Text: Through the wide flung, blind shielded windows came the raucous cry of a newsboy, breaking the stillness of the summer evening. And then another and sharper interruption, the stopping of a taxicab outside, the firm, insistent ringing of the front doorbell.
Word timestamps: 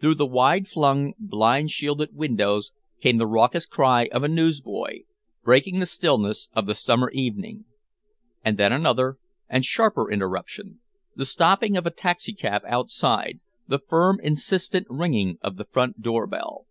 Through 0.00 0.16
the 0.16 0.26
wide 0.26 0.68
flung, 0.68 1.14
blind 1.18 1.70
shielded 1.70 2.14
windows 2.14 2.72
came 3.00 3.16
the 3.16 3.26
raucous 3.26 3.64
cry 3.64 4.04
of 4.12 4.22
a 4.22 4.28
newsboy, 4.28 5.04
breaking 5.42 5.78
the 5.78 5.86
stillness 5.86 6.50
of 6.52 6.66
the 6.66 6.74
summer 6.74 7.08
evening. 7.12 7.64
And 8.44 8.58
then 8.58 8.70
another 8.70 9.16
and 9.48 9.64
sharper 9.64 10.10
interruption, 10.10 10.80
the 11.16 11.24
stopping 11.24 11.78
of 11.78 11.86
a 11.86 11.90
taxicab 11.90 12.60
outside, 12.66 13.40
the 13.66 13.78
firm, 13.78 14.20
insistent 14.22 14.88
ringing 14.90 15.38
of 15.40 15.56
the 15.56 15.64
front 15.64 16.02
doorbell. 16.02 16.66